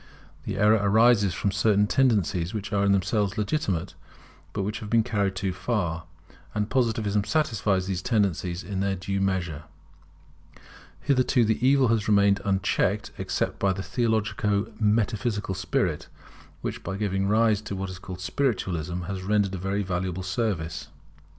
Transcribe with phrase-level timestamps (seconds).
[0.45, 3.93] The error arises from certain tendencies which are in themselves legitimate,
[4.51, 6.05] but which have been carried too far;
[6.55, 9.65] and Positivism satisfies these tendencies in their due measure.
[11.01, 16.07] Hitherto the evil has remained unchecked, except by the theologico metaphysical spirit,
[16.61, 20.87] which, by giving rise to what is called Spiritualism, has rendered a very valuable service.